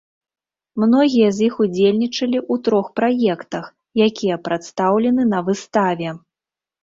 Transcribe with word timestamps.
Многія 0.83 1.27
з 1.39 1.49
іх 1.49 1.57
удзельнічалі 1.65 2.39
ў 2.39 2.53
трох 2.69 2.89
праектах, 2.99 3.65
якія 4.07 4.35
прадстаўлены 4.49 5.23
на 5.35 5.39
выставе. 5.51 6.09